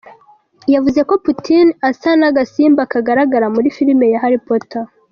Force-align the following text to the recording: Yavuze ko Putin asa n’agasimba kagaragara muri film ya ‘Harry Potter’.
Yavuze 0.73 0.99
ko 1.09 1.13
Putin 1.25 1.67
asa 1.89 2.11
n’agasimba 2.19 2.81
kagaragara 2.93 3.45
muri 3.55 3.67
film 3.75 3.99
ya 4.11 4.21
‘Harry 4.23 4.41
Potter’. 4.47 4.85